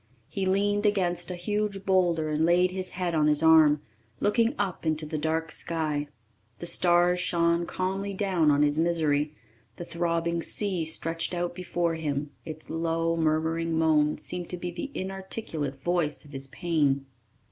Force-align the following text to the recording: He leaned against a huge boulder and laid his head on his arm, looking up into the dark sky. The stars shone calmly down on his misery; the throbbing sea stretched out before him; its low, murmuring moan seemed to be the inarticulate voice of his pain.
He 0.27 0.47
leaned 0.47 0.87
against 0.87 1.29
a 1.29 1.35
huge 1.35 1.85
boulder 1.85 2.27
and 2.29 2.43
laid 2.43 2.71
his 2.71 2.89
head 2.97 3.13
on 3.13 3.27
his 3.27 3.43
arm, 3.43 3.83
looking 4.19 4.55
up 4.57 4.83
into 4.83 5.05
the 5.05 5.19
dark 5.19 5.51
sky. 5.51 6.07
The 6.57 6.65
stars 6.65 7.19
shone 7.19 7.67
calmly 7.67 8.11
down 8.15 8.49
on 8.49 8.63
his 8.63 8.79
misery; 8.79 9.35
the 9.75 9.85
throbbing 9.85 10.41
sea 10.41 10.85
stretched 10.85 11.35
out 11.35 11.53
before 11.53 11.93
him; 11.93 12.31
its 12.45 12.71
low, 12.71 13.15
murmuring 13.15 13.77
moan 13.77 14.17
seemed 14.17 14.49
to 14.49 14.57
be 14.57 14.71
the 14.71 14.89
inarticulate 14.95 15.79
voice 15.83 16.25
of 16.25 16.31
his 16.31 16.47
pain. 16.47 17.05